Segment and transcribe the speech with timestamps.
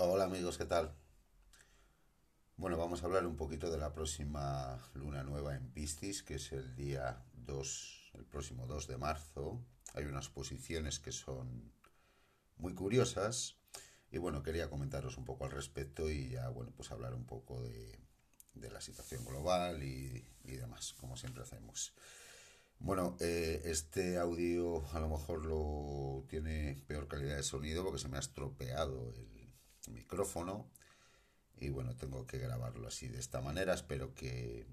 [0.00, 0.94] Hola amigos, ¿qué tal?
[2.56, 6.52] Bueno, vamos a hablar un poquito de la próxima luna nueva en Piscis, que es
[6.52, 9.60] el día 2, el próximo 2 de marzo.
[9.94, 11.72] Hay unas posiciones que son
[12.58, 13.56] muy curiosas
[14.12, 17.60] y bueno, quería comentaros un poco al respecto y ya, bueno, pues hablar un poco
[17.60, 17.98] de,
[18.54, 21.92] la situación global y, y demás, como siempre hacemos.
[22.78, 28.08] Bueno, eh, este audio a lo mejor lo tiene peor calidad de sonido porque se
[28.08, 29.37] me ha estropeado el
[29.90, 30.70] micrófono
[31.56, 33.74] y bueno, tengo que grabarlo así de esta manera.
[33.74, 34.66] Espero que,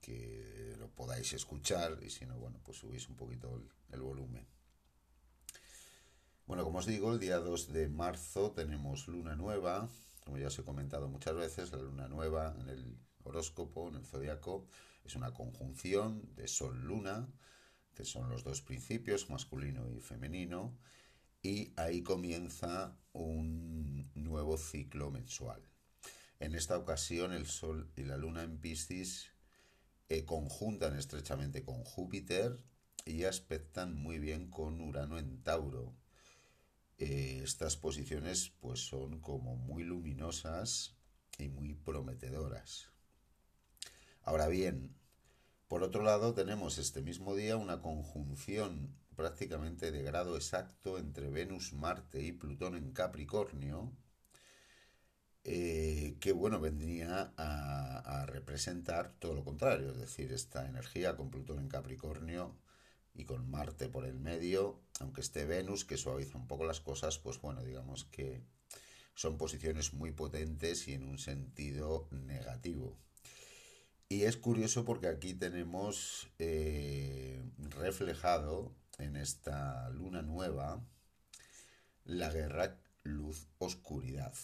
[0.00, 4.46] que lo podáis escuchar y si no, bueno, pues subís un poquito el, el volumen.
[6.46, 9.88] Bueno, como os digo, el día 2 de marzo tenemos luna nueva,
[10.24, 14.04] como ya os he comentado muchas veces, la luna nueva en el horóscopo, en el
[14.04, 14.66] zodiaco,
[15.04, 17.28] es una conjunción de Sol-Luna,
[17.94, 20.76] que son los dos principios, masculino y femenino,
[21.42, 25.62] y ahí comienza un nuevo ciclo mensual.
[26.38, 29.30] En esta ocasión el Sol y la Luna en Piscis
[30.08, 32.62] eh, conjuntan estrechamente con Júpiter
[33.04, 35.96] y aspectan muy bien con Urano en Tauro.
[36.98, 40.96] Eh, estas posiciones pues son como muy luminosas
[41.38, 42.90] y muy prometedoras.
[44.22, 44.96] Ahora bien,
[45.68, 51.72] por otro lado tenemos este mismo día una conjunción prácticamente de grado exacto entre Venus,
[51.72, 53.96] Marte y Plutón en Capricornio,
[55.44, 61.60] eh, que bueno, vendría a, representar todo lo contrario, es decir, esta energía con Plutón
[61.60, 62.56] en Capricornio
[63.14, 67.18] y con Marte por el medio, aunque esté Venus, que suaviza un poco las cosas,
[67.18, 68.42] pues bueno, digamos que
[69.14, 72.98] son posiciones muy potentes y en un sentido negativo.
[74.08, 80.82] Y es curioso porque aquí tenemos eh, reflejado en esta luna nueva
[82.04, 84.34] la guerra luz-oscuridad.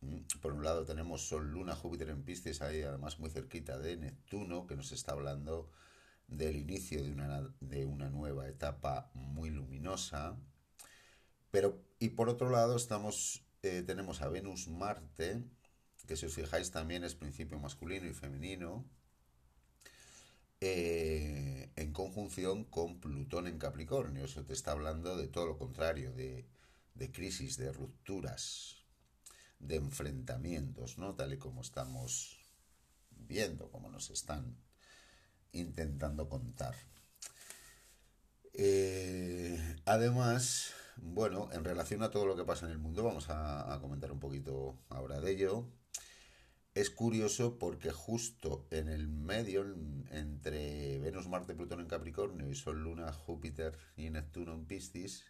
[0.00, 3.96] Mm, por un lado tenemos Sol, Luna, Júpiter en Piscis, ahí además muy cerquita de
[3.96, 5.70] Neptuno, que nos está hablando
[6.28, 10.36] del inicio de una, de una nueva etapa muy luminosa.
[11.50, 15.42] Pero, y por otro lado, estamos, eh, tenemos a Venus, Marte,
[16.06, 18.84] que si os fijáis también es principio masculino y femenino,
[20.66, 24.24] eh, en conjunción con Plutón en Capricornio.
[24.24, 26.48] Eso te está hablando de todo lo contrario, de,
[27.12, 28.76] crisis, de rupturas,
[29.58, 31.14] de enfrentamientos, ¿no?
[31.16, 32.38] Tal y como estamos
[33.10, 34.56] viendo, como nos están
[35.52, 36.74] intentando contar.
[38.54, 43.78] Eh, además, bueno, en relación a todo lo que pasa en el mundo, vamos a
[43.82, 45.68] comentar un poquito ahora de ello
[46.74, 49.64] es curioso porque justo en el medio,
[50.10, 55.24] entre Venus, Marte, Plutón en Capricornio y Sol, Luna, Júpiter y Neptuno en Piscis,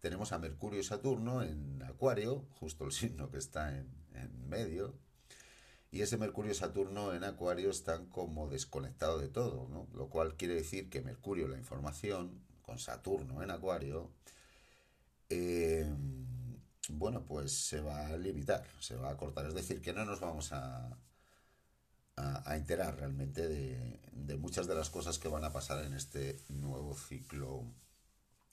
[0.00, 4.94] tenemos a Mercurio y Saturno en Acuario, justo el signo que está en, en medio.
[5.90, 9.88] Y ese Mercurio y Saturno en Acuario están como desconectados de todo, ¿no?
[9.94, 14.10] Lo cual quiere decir que Mercurio, la información, con Saturno en Acuario,
[15.30, 15.86] eh,
[16.90, 19.46] bueno, pues se va a limitar, se va a cortar.
[19.46, 20.96] Es decir, que no nos vamos a,
[22.16, 26.38] a, enterar realmente de, de, muchas de las cosas que van a pasar en este
[26.48, 27.64] nuevo ciclo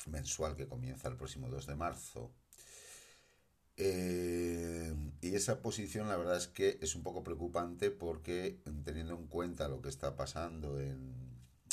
[0.08, 2.32] mensual que comienza el próximo 2 de marzo.
[3.78, 9.28] Eh, y esa posición la verdad es que es un poco preocupante porque teniendo en
[9.28, 11.16] cuenta lo que está pasando en,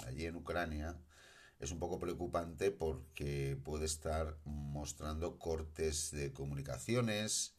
[0.06, 0.96] allí en Ucrania,
[1.58, 7.54] es un poco preocupante porque puede estar mostrando cortes de comunicaciones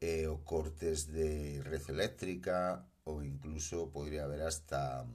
[0.00, 5.06] eh, o cortes de red eléctrica o incluso podría haber hasta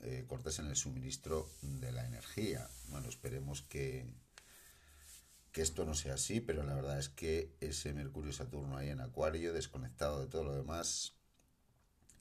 [0.00, 2.68] eh, cortes en el suministro de la energía.
[2.88, 4.06] Bueno, esperemos que,
[5.50, 9.00] que esto no sea así, pero la verdad es que ese Mercurio Saturno ahí en
[9.00, 11.14] Acuario, desconectado de todo lo demás,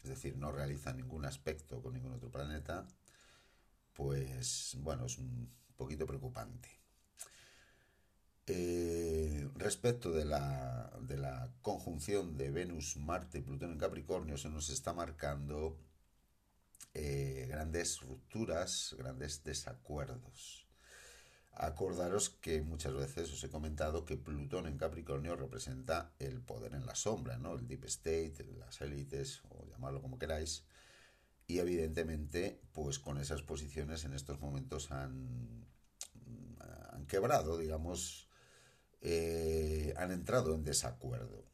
[0.03, 2.87] es decir, no realiza ningún aspecto con ningún otro planeta,
[3.93, 6.69] pues bueno, es un poquito preocupante.
[8.45, 14.49] Eh, respecto de la, de la conjunción de Venus, Marte y Plutón en Capricornio, se
[14.49, 15.77] nos está marcando
[16.93, 20.67] eh, grandes rupturas, grandes desacuerdos.
[21.53, 26.85] Acordaros que muchas veces os he comentado que Plutón en Capricornio representa el poder en
[26.85, 27.55] la sombra, ¿no?
[27.55, 30.65] El deep state, las élites, o llamarlo como queráis,
[31.47, 35.65] y evidentemente pues con esas posiciones en estos momentos han,
[36.91, 38.27] han quebrado, digamos,
[39.01, 41.45] eh, han entrado en desacuerdo.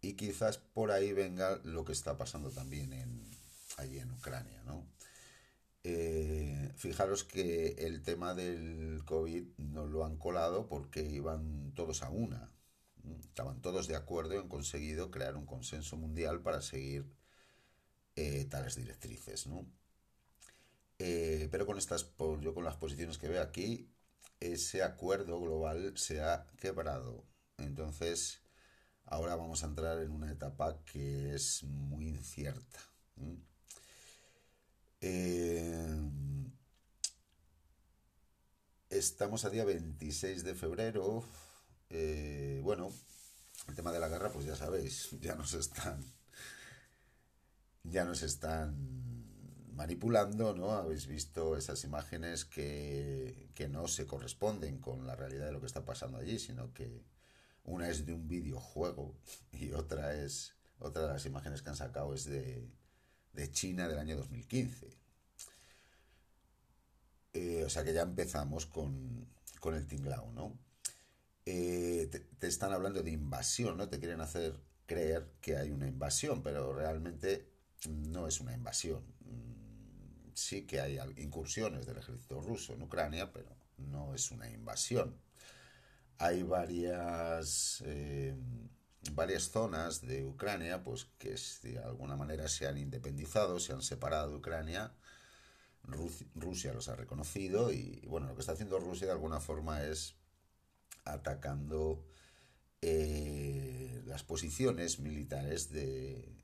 [0.00, 2.92] Y quizás por ahí venga lo que está pasando también
[3.76, 4.86] allí en Ucrania, ¿no?
[5.84, 12.10] Eh, fijaros que el tema del COVID no lo han colado porque iban todos a
[12.10, 12.50] una.
[13.20, 17.04] Estaban todos de acuerdo en conseguido crear un consenso mundial para seguir
[18.16, 19.66] eh, tales directrices, ¿no?
[20.98, 23.90] Eh, pero con estas, yo con las posiciones que veo aquí,
[24.40, 27.24] ese acuerdo global se ha quebrado.
[27.58, 28.42] Entonces,
[29.06, 32.80] ahora vamos a entrar en una etapa que es muy incierta.
[35.00, 35.92] Eh,
[38.90, 41.24] estamos a día 26 de febrero.
[42.62, 42.90] Bueno,
[43.68, 46.04] el tema de la guerra, pues ya sabéis, ya nos están.
[47.84, 48.74] Ya nos están
[49.74, 50.72] manipulando, ¿no?
[50.72, 55.66] Habéis visto esas imágenes que, que no se corresponden con la realidad de lo que
[55.66, 57.02] está pasando allí, sino que
[57.64, 59.14] una es de un videojuego
[59.52, 62.68] y otra es otra de las imágenes que han sacado es de,
[63.32, 64.98] de China del año 2015.
[67.34, 69.26] Eh, o sea que ya empezamos con,
[69.60, 70.58] con el tinglao, ¿no?
[71.46, 73.88] Eh, te, te, están hablando de invasión, ¿no?
[73.88, 74.54] Te quieren hacer
[74.86, 77.51] creer que hay una invasión, pero realmente
[77.88, 79.02] no es una invasión
[80.34, 85.16] sí que hay incursiones del ejército ruso en Ucrania, pero no es una invasión.
[86.18, 88.34] Hay varias, eh,
[89.12, 94.30] varias zonas de Ucrania pues, que de alguna manera se han independizado, se han separado
[94.30, 94.92] de Ucrania.
[96.36, 100.14] Rusia los ha reconocido y bueno, lo que está haciendo Rusia de alguna forma es
[101.04, 102.06] atacando
[102.80, 106.41] eh, las posiciones militares de,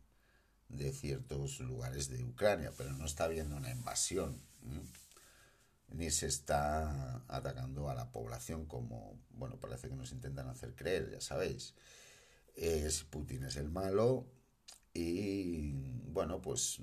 [0.68, 4.40] de ciertos lugares de Ucrania, pero no está habiendo una invasión,
[5.88, 11.10] ni se está atacando a la población como, bueno, parece que nos intentan hacer creer,
[11.10, 11.74] ya sabéis.
[12.54, 14.26] Es, Putin es el malo
[14.92, 15.72] y,
[16.06, 16.80] bueno, pues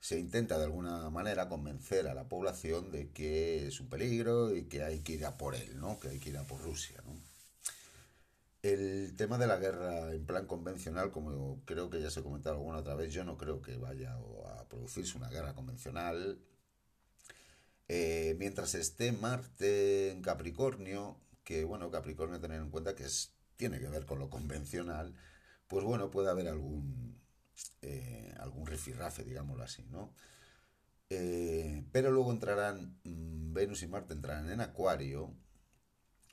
[0.00, 4.64] se intenta de alguna manera convencer a la población de que es un peligro y
[4.64, 5.98] que hay que ir a por él, ¿no?
[5.98, 7.12] Que hay que ir a por Rusia, ¿no?
[8.62, 12.56] El tema de la guerra en plan convencional, como creo que ya se ha comentado
[12.56, 16.40] alguna otra vez, yo no creo que vaya a producirse una guerra convencional.
[17.88, 23.78] Eh, mientras esté Marte en Capricornio, que bueno, Capricornio tener en cuenta que es, tiene
[23.80, 25.14] que ver con lo convencional,
[25.68, 27.18] pues bueno, puede haber algún,
[27.82, 30.14] eh, algún rifirrafe, digámoslo así, ¿no?
[31.10, 35.34] Eh, pero luego entrarán, mm, Venus y Marte entrarán en Acuario,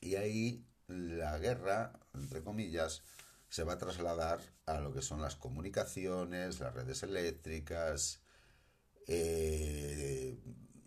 [0.02, 3.04] y ahí la guerra, entre comillas,
[3.50, 8.22] se va a trasladar a lo que son las comunicaciones, las redes eléctricas,
[9.08, 10.38] eh,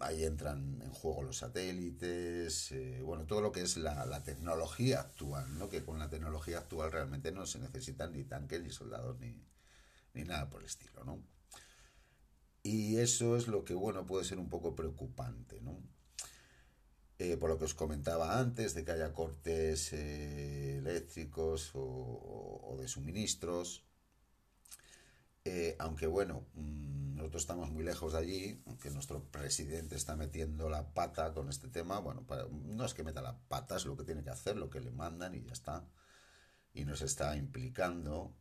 [0.01, 5.59] ahí entran en juego los satélites, eh, bueno, todo lo que es la, tecnología actual,
[5.59, 5.69] ¿no?
[5.69, 9.45] que con la tecnología actual realmente no se necesitan ni tanques, ni soldados, ni,
[10.15, 11.23] ni nada por el estilo, ¿no?
[12.63, 15.81] Y eso es lo que, bueno, puede ser un poco preocupante, ¿no?
[17.21, 22.87] Eh, por lo que os comentaba antes, de que haya cortes eh, eléctricos o, de
[22.87, 23.85] suministros.
[25.45, 30.69] Eh, aunque bueno, mm, nosotros estamos muy lejos de allí, aunque nuestro presidente está metiendo
[30.69, 32.25] la pata con este tema, bueno,
[32.67, 34.93] no es que meta la pata, es lo que tiene que hacer, lo que le
[34.93, 35.89] mandan y ya está.
[36.75, 38.33] Y nos está implicando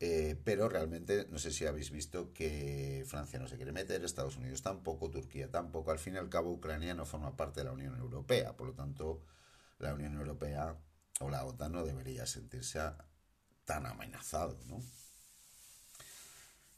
[0.00, 4.36] eh, pero realmente no sé si habéis visto que Francia no se quiere meter, Estados
[4.36, 5.90] Unidos tampoco, Turquía tampoco.
[5.90, 8.56] Al fin y al cabo, Ucrania no forma parte de la Unión Europea.
[8.56, 9.24] Por lo tanto,
[9.78, 10.76] la Unión Europea
[11.20, 12.80] o la OTAN no debería sentirse
[13.64, 14.80] tan amenazado, ¿no?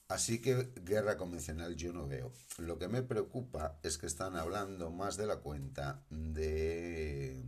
[0.08, 2.32] Así que guerra convencional yo no veo.
[2.58, 7.44] Lo que me preocupa es que están hablando más de la cuenta de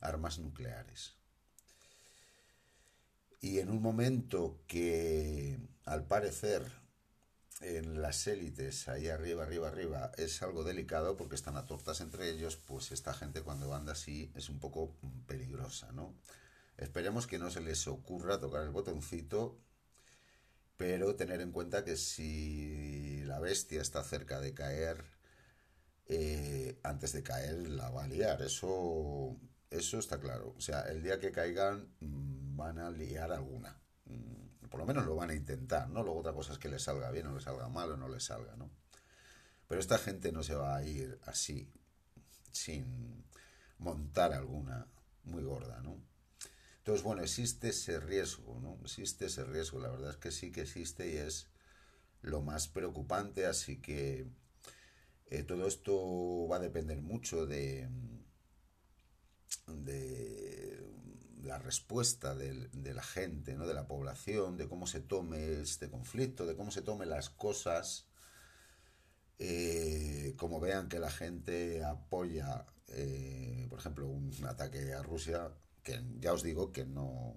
[0.00, 1.17] armas nucleares.
[3.40, 6.62] Y en un momento que, al parecer,
[7.60, 12.30] en las élites, ahí arriba, arriba, arriba, es algo delicado porque están a tortas entre
[12.30, 16.14] ellos, pues esta gente cuando anda así es un poco peligrosa, ¿no?
[16.76, 19.58] Esperemos que no se les ocurra tocar el botoncito,
[20.76, 25.04] pero tener en cuenta que si la bestia está cerca de caer,
[26.06, 29.36] eh, antes de caer la va a liar, eso,
[29.70, 30.54] eso está claro.
[30.56, 31.88] O sea, el día que caigan
[32.58, 33.80] van a liar alguna.
[34.06, 36.02] Mm, por lo menos lo van a intentar, ¿no?
[36.02, 38.24] Luego otra cosa es que les salga bien o les salga mal o no les
[38.24, 38.70] salga, ¿no?
[39.66, 41.70] Pero esta gente no se va a ir así,
[42.50, 43.24] sin
[43.78, 44.86] montar alguna
[45.24, 46.02] muy gorda, ¿no?
[46.78, 48.78] Entonces, bueno, existe ese riesgo, ¿no?
[48.82, 51.48] Existe ese riesgo, la verdad es que sí que existe y es
[52.22, 54.26] lo más preocupante, así que
[55.26, 57.88] eh, todo esto va a depender mucho de,
[59.66, 60.87] de
[61.42, 63.66] la respuesta de, la gente, ¿no?
[63.66, 68.06] de la población, de cómo se tome este conflicto, de cómo se tome las cosas,
[69.38, 75.52] eh, como vean que la gente apoya, eh, por ejemplo, un ataque a Rusia,
[75.82, 77.34] que ya os digo que no,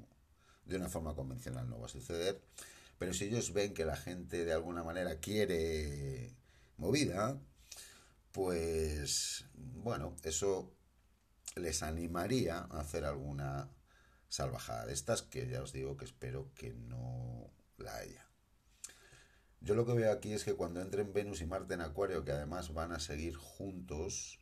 [0.66, 2.42] de una forma convencional no va a suceder,
[2.98, 6.36] pero si ellos ven que la gente de alguna manera quiere
[6.78, 7.40] movida,
[8.32, 10.74] pues bueno, eso
[11.56, 13.70] les animaría a hacer alguna
[14.32, 18.26] salvajada de estas que ya os digo que espero que no la haya.
[19.60, 22.32] Yo lo que veo aquí es que cuando entren Venus y Marte en Acuario, que
[22.32, 24.40] además van a seguir juntos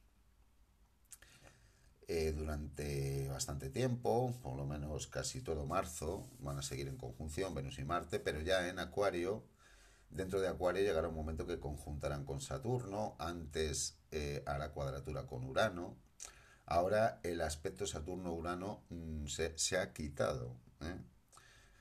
[2.07, 7.55] eh, durante bastante tiempo, por lo menos casi todo marzo, van a seguir en conjunción
[7.55, 9.43] Venus y Marte, pero ya en Acuario,
[10.11, 15.25] dentro de Acuario llegará un momento que conjuntarán con Saturno, antes eh, a la cuadratura
[15.25, 15.97] con Urano,
[16.69, 20.55] ahora el aspecto Saturno-Urano mm, se, se, ha quitado.
[20.81, 20.95] ¿eh?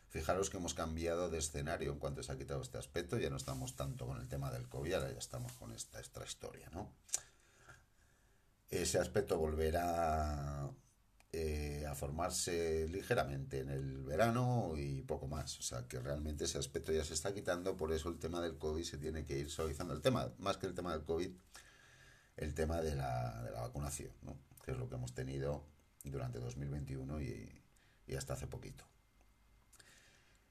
[0.09, 3.37] Fijaros que hemos cambiado de escenario en cuanto se ha quitado este aspecto, ya no
[3.37, 6.91] estamos tanto con el tema del COVID, ahora ya estamos con esta, esta historia, ¿no?
[8.71, 10.71] Ese aspecto volverá
[11.31, 15.59] eh, a formarse ligeramente en el verano y poco más.
[15.59, 18.57] O sea que realmente ese aspecto ya se está quitando, por eso el tema del
[18.57, 19.93] COVID se tiene que ir suavizando.
[19.93, 21.31] El tema, más que el tema del COVID,
[22.39, 24.39] el tema de la, de la vacunación, ¿no?
[24.65, 25.65] que es lo que hemos tenido
[26.05, 27.63] durante 2021 y,
[28.07, 28.85] y hasta hace poquito.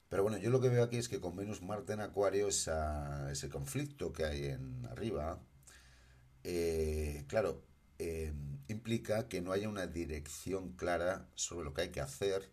[0.08, 3.48] Pero bueno, yo lo que veo aquí es que con Venus Marte en Acuario, ese
[3.50, 5.38] conflicto que hay en arriba,
[6.44, 7.62] eh, claro,
[7.98, 8.32] eh,
[8.68, 12.50] implica que no haya una dirección clara sobre lo que hay que hacer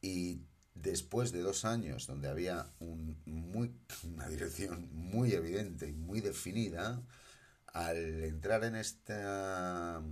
[0.00, 0.42] y
[0.74, 7.02] después de dos años donde había un, muy, una dirección muy evidente y muy definida,
[7.72, 10.02] al entrar en esta,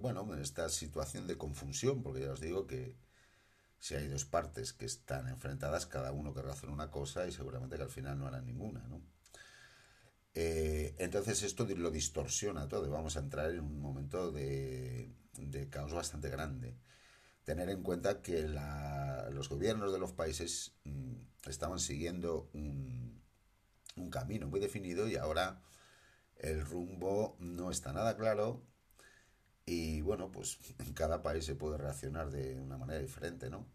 [0.00, 2.96] bueno, en esta situación de confusión, porque ya os digo que
[3.78, 7.76] si hay dos partes que están enfrentadas, cada uno querrá hacer una cosa y seguramente
[7.76, 9.02] que al final no harán ninguna, ¿no?
[10.34, 15.10] Eh, entonces esto lo distorsiona todo y vamos a entrar en un momento de,
[15.70, 16.76] caos bastante grande.
[17.44, 18.42] Tener en cuenta que
[19.30, 21.14] los gobiernos de los países mm,
[21.48, 23.20] estaban siguiendo un,
[23.96, 25.60] un camino muy definido y ahora
[26.42, 28.62] el rumbo no está nada claro
[29.64, 33.66] y bueno, pues en cada país se puede reaccionar de una manera diferente, ¿no?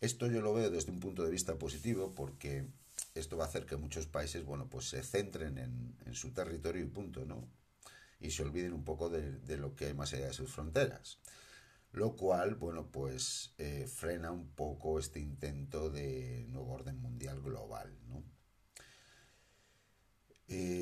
[0.00, 2.66] Esto yo lo veo desde un punto de vista positivo porque
[3.14, 6.88] esto va a hacer que muchos países, bueno, pues se centren en, su territorio y
[6.88, 7.48] punto, ¿no?
[8.20, 11.18] Y se olviden un poco de, lo que hay más allá de sus fronteras.
[11.92, 17.96] Lo cual, bueno, pues eh, frena un poco este intento de nuevo orden mundial global,
[18.08, 18.24] ¿no?
[20.48, 20.81] Eh,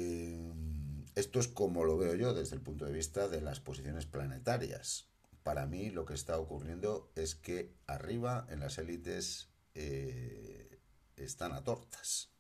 [1.14, 5.08] esto es como lo veo yo desde el punto de vista de las posiciones planetarias.
[5.42, 10.80] Para mí lo que está ocurriendo es que arriba en las élites eh,
[11.16, 12.30] están a tortas.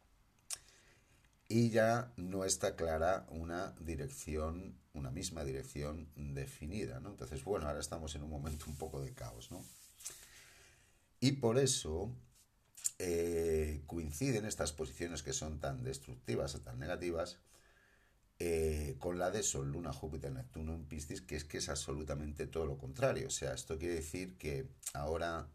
[1.48, 7.10] Y ya no está clara una dirección, una misma dirección definida, ¿no?
[7.10, 9.64] Entonces, bueno, ahora estamos en un momento un poco de caos, ¿no?
[11.18, 12.14] Y por eso
[12.98, 17.38] eh, coinciden estas posiciones que son tan destructivas o tan negativas
[18.42, 22.46] eh, con la de Sol, Luna, Júpiter, Neptuno en Piscis, que es que es absolutamente
[22.46, 23.26] todo lo contrario.
[23.26, 25.50] O sea, esto quiere decir que ahora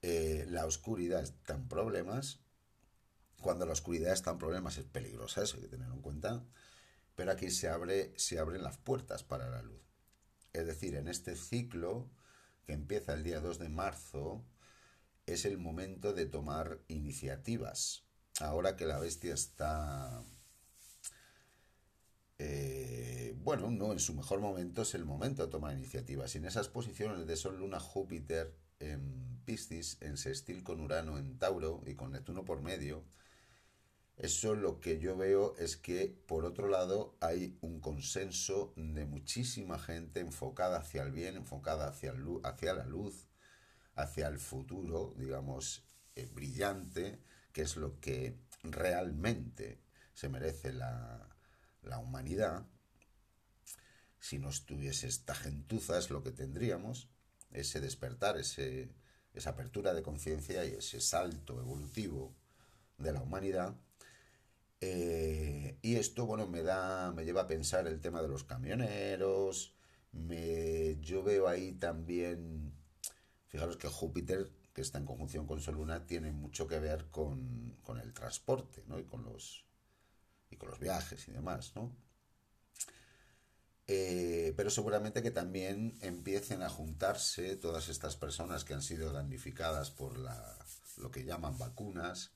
[0.00, 2.38] eh, la oscuridad está en problemas.
[3.40, 6.44] Cuando la oscuridad está en problemas es peligrosa, eso hay que tenerlo en cuenta.
[7.16, 9.82] Pero aquí se, abre, se abren las puertas para la luz.
[10.52, 12.08] Es decir, en este ciclo
[12.64, 14.44] que empieza el día 2 de marzo,
[15.26, 18.04] es el momento de tomar iniciativas.
[18.38, 20.22] Ahora que la bestia está
[22.44, 26.34] eh, bueno, no en su mejor momento es el momento de tomar iniciativas.
[26.34, 31.38] Y en esas posiciones de Sol, Luna, Júpiter en Piscis, en sextil con Urano en
[31.38, 33.04] Tauro y con Neptuno por medio,
[34.16, 39.78] eso lo que yo veo es que, por otro lado, hay un consenso de muchísima
[39.78, 43.28] gente enfocada hacia el bien, enfocada hacia, hacia la luz,
[43.94, 45.84] hacia el futuro, digamos,
[46.16, 47.20] eh, brillante,
[47.52, 49.80] que es lo que realmente
[50.12, 51.31] se merece la,
[51.82, 52.66] la humanidad,
[54.18, 57.08] si no estuviese esta gentuza, es lo que tendríamos,
[57.50, 58.94] ese despertar, ese,
[59.34, 62.34] esa apertura de conciencia y ese salto evolutivo
[62.98, 63.76] de la humanidad.
[64.80, 69.74] Eh, y esto, bueno, me da, me lleva a pensar el tema de los camioneros.
[70.12, 72.74] Me, yo veo ahí también,
[73.48, 77.76] fijaros que Júpiter, que está en conjunción con Sol Luna, tiene mucho que ver con,
[77.82, 78.98] con el transporte, ¿no?
[78.98, 79.66] Y con los,
[80.52, 81.92] y con los viajes y demás, ¿no?
[83.88, 89.90] Eh, pero seguramente que también empiecen a juntarse todas estas personas que han sido damnificadas
[89.90, 90.58] por la,
[90.98, 92.32] lo que llaman vacunas.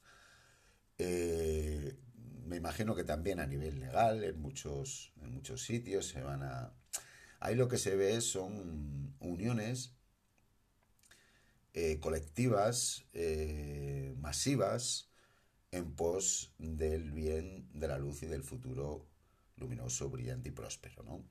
[0.99, 1.97] Eh,
[2.45, 6.73] me imagino que también a nivel legal en muchos, en muchos sitios se van a...
[7.41, 9.93] Ahí lo que se ve son uniones
[11.75, 13.05] eh, colectivas,
[14.19, 15.11] masivas,
[15.77, 19.07] en pos del bien, de la luz y del futuro
[19.57, 21.03] luminoso, brillante y próspero.
[21.03, 21.25] ¿no?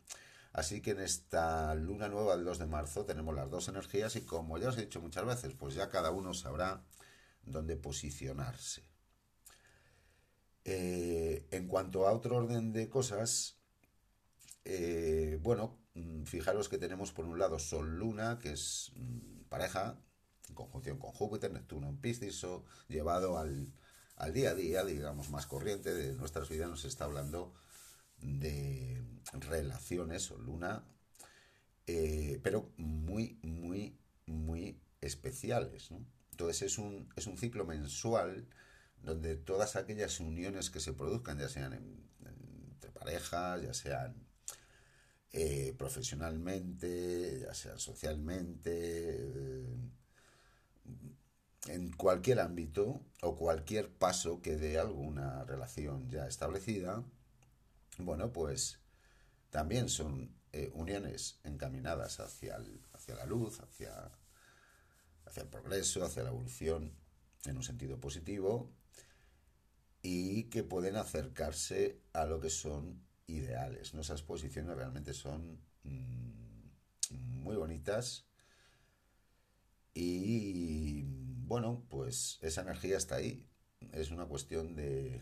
[0.54, 4.22] Así que en esta luna nueva del 2 de marzo tenemos las dos energías y
[4.22, 6.84] como ya os he dicho muchas veces, pues ya cada uno sabrá
[7.44, 8.84] dónde posicionarse.
[10.64, 13.60] Eh, en cuanto a otro orden de cosas,
[14.64, 20.00] eh, bueno, mm, fijaros que tenemos por un lado Sol-Luna, que es mm, pareja,
[20.50, 22.46] en conjunción con Júpiter, Neptuno en Piscis,
[22.88, 23.74] llevado al,
[24.15, 27.53] al día a día, digamos, más corriente de nuestras vidas, nos está hablando
[28.22, 29.03] de
[29.34, 30.84] relaciones o luna,
[31.88, 35.91] eh, pero muy, muy, muy especiales.
[36.31, 38.48] Entonces es un, es un ciclo mensual
[39.01, 44.25] donde todas aquellas uniones que se produzcan, ya sean entre parejas, ya sean
[45.31, 49.65] eh, profesionalmente, ya sean socialmente, eh,
[51.67, 57.03] en cualquier ámbito o cualquier paso que dé alguna relación ya establecida,
[57.98, 58.79] bueno, pues
[59.50, 62.57] también son eh, uniones encaminadas hacia,
[62.93, 64.12] hacia la luz, hacia,
[65.25, 66.93] hacia el progreso, hacia la evolución
[67.45, 68.72] en un sentido positivo
[70.01, 73.93] y que pueden acercarse a lo que son ideales.
[73.93, 74.01] ¿no?
[74.01, 78.25] Esas posiciones realmente son mm, muy bonitas
[79.93, 81.05] y
[81.46, 83.48] bueno, pues esa energía está ahí.
[83.92, 85.22] Es una cuestión de,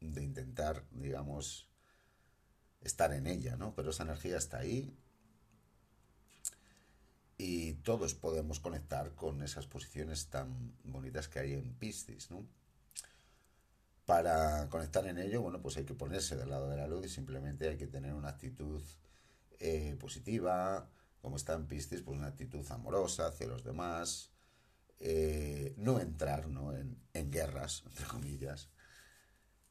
[0.00, 1.68] intentar, digamos,
[2.80, 3.74] estar en ella, ¿no?
[3.74, 4.96] Pero esa energía está ahí
[7.36, 12.46] y todos podemos conectar con esas posiciones tan bonitas que hay en Piscis, ¿no?
[14.06, 17.08] Para conectar en ello, bueno, pues hay que ponerse del lado de la luz y
[17.10, 18.82] simplemente hay que tener una actitud
[19.58, 20.88] eh, positiva,
[21.20, 24.32] como está en Piscis, pues una actitud amorosa hacia los demás,
[25.00, 26.76] eh, no entrar ¿no?
[26.76, 28.70] En, en guerras, entre comillas,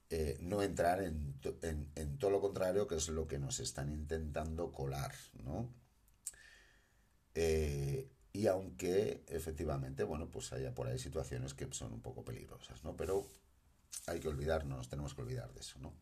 [0.10, 1.38] eh, no entrar en,
[2.17, 5.69] todo lo contrario, que es lo que nos están intentando colar, ¿no?
[7.36, 12.84] Eh, y aunque efectivamente, bueno, pues haya por ahí situaciones que son un poco peligrosas,
[12.86, 12.95] ¿no?
[12.95, 13.30] Pero
[14.06, 15.93] hay que olvidarnos, tenemos que olvidar de eso, ¿no?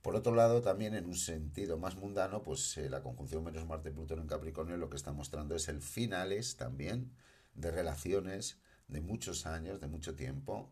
[0.00, 4.28] Por otro lado, también en un sentido más mundano, pues la conjunción menos Marte-Plutón en
[4.28, 7.12] Capricornio lo que está mostrando es el finales también
[7.56, 10.70] de relaciones de muchos años, de mucho tiempo,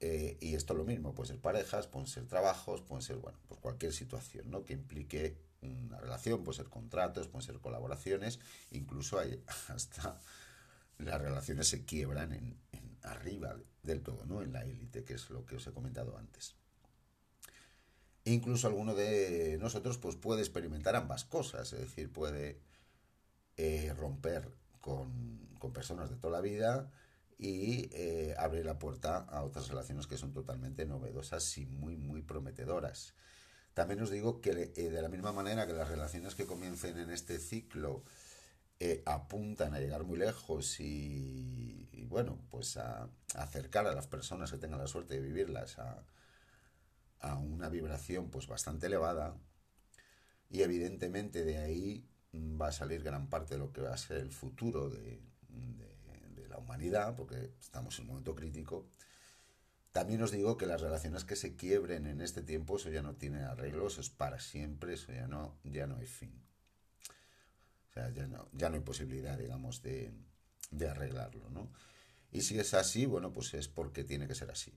[0.00, 3.38] eh, y esto es lo mismo, puede ser parejas, pueden ser trabajos, pueden ser, bueno,
[3.48, 4.64] pues cualquier situación, ¿no?
[4.64, 8.38] Que implique una relación, puede ser contratos, pueden ser colaboraciones,
[8.70, 10.20] incluso hay hasta
[10.98, 12.56] las relaciones se quiebran en,
[13.02, 14.42] arriba del todo, ¿no?
[14.42, 16.54] En la élite, que es lo que os he comentado antes.
[18.24, 22.60] Incluso alguno de nosotros pues puede experimentar ambas cosas, es decir, puede
[23.56, 24.52] eh, romper
[24.88, 26.90] con, personas de toda la vida,
[27.36, 32.22] y eh, abre la puerta a otras relaciones que son totalmente novedosas y muy, muy
[32.22, 33.14] prometedoras.
[33.74, 37.10] También os digo que eh, de la misma manera que las relaciones que comiencen en
[37.10, 38.02] este ciclo
[38.80, 44.58] eh, apuntan a llegar muy lejos y, bueno, pues a, acercar a las personas que
[44.58, 46.04] tengan la suerte de vivirlas a,
[47.20, 49.36] a una vibración pues bastante elevada
[50.50, 54.18] y evidentemente de ahí va a salir gran parte de lo que va a ser
[54.18, 55.20] el futuro de
[56.58, 58.86] humanidad, porque estamos en un momento crítico,
[59.92, 63.14] también os digo que las relaciones que se quiebren en este tiempo, eso ya no
[63.14, 66.32] tiene arreglo, eso es para siempre, eso ya no, ya no hay fin.
[67.88, 70.12] O sea, ya no, ya no hay posibilidad, digamos, de,
[70.70, 71.72] de arreglarlo, ¿no?
[72.30, 74.72] Y si es así, bueno, pues es porque tiene que ser así.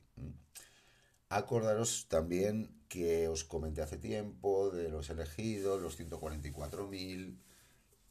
[1.31, 7.37] Acordaros también que os comenté hace tiempo de los elegidos, los 144.000,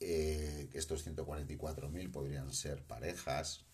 [0.01, 3.67] eh, estos 144.000 podrían ser parejas,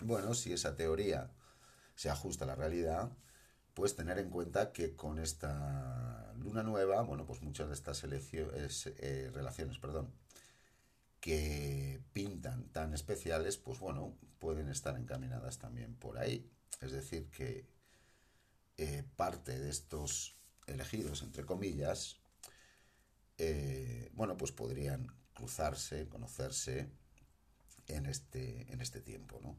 [0.00, 1.30] bueno, si esa teoría
[1.94, 3.12] se ajusta a la realidad,
[3.74, 9.30] pues tener en cuenta que con esta luna nueva, bueno, pues muchas de estas eh,
[9.32, 10.12] relaciones, perdón,
[11.20, 16.50] que pintan tan especiales, pues bueno, pueden estar encaminadas también por ahí.
[16.80, 17.72] Es decir, que
[18.76, 22.20] eh, parte de estos elegidos, entre comillas,
[23.38, 26.88] eh, bueno, pues podrían cruzarse, conocerse
[27.88, 29.58] en este, en este tiempo, ¿no?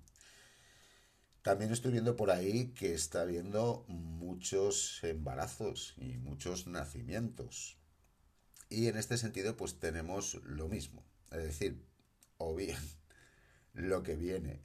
[1.42, 7.78] También estoy viendo por ahí que está habiendo muchos embarazos y muchos nacimientos.
[8.68, 11.06] Y en este sentido, pues tenemos lo mismo.
[11.32, 11.86] Es decir,
[12.38, 12.80] o bien
[13.74, 14.64] lo que viene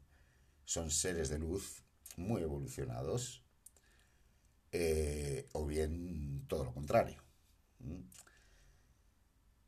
[0.65, 1.83] son seres de luz
[2.17, 3.45] muy evolucionados,
[4.73, 7.23] eh, o bien todo lo contrario.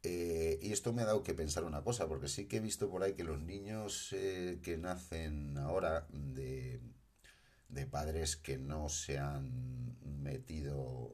[0.05, 2.91] Eh, y esto me ha dado que pensar una cosa, porque sí que he visto
[2.91, 6.81] por ahí que los niños eh, que nacen ahora de,
[7.69, 11.13] de padres que no se han metido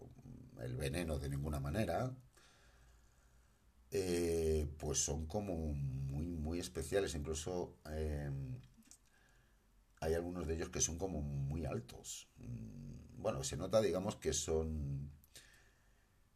[0.62, 2.14] el veneno de ninguna manera,
[4.78, 7.14] pues son como muy, muy especiales.
[7.14, 7.74] Incluso
[10.00, 12.28] hay algunos de ellos que son como muy altos.
[13.18, 15.10] Bueno, se nota, digamos, que son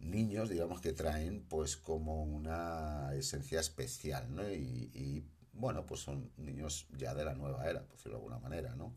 [0.01, 4.51] niños, digamos, que traen pues como una esencia especial, ¿no?
[4.51, 8.75] Y, bueno, pues son niños ya de la nueva era, por decirlo de alguna manera,
[8.75, 8.95] ¿no?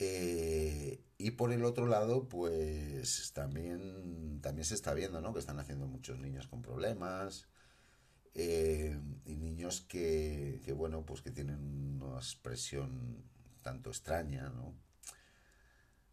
[0.00, 5.32] Eh, y por el otro lado, pues también, también se está viendo, ¿no?
[5.32, 7.48] Que están haciendo muchos niños con problemas
[8.34, 13.24] eh, y niños que, que, bueno, pues que tienen una expresión
[13.62, 14.87] tanto extraña, ¿no?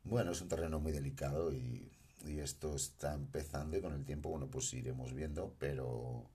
[0.05, 1.91] Bueno, es un terreno muy delicado y
[2.27, 6.29] y esto está empezando y con el tiempo, bueno, pues iremos viendo, pero,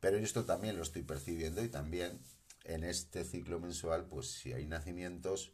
[0.00, 2.20] pero esto también lo estoy percibiendo y también
[2.64, 5.52] en este ciclo mensual, pues si hay nacimientos,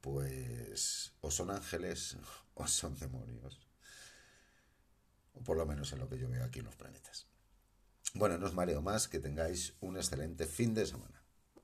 [0.00, 2.16] pues o son ángeles
[2.54, 3.66] o son demonios.
[5.34, 7.26] O por lo menos en lo que yo veo aquí en los planetas.
[8.14, 11.19] Bueno, no os mareo más, que tengáis un excelente fin de semana.